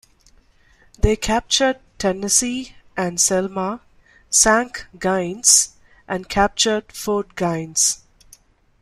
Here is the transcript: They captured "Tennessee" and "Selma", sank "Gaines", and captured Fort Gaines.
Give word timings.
They 0.97 1.15
captured 1.15 1.79
"Tennessee" 1.99 2.75
and 2.97 3.21
"Selma", 3.21 3.81
sank 4.31 4.87
"Gaines", 4.97 5.75
and 6.07 6.27
captured 6.27 6.91
Fort 6.91 7.35
Gaines. 7.35 8.01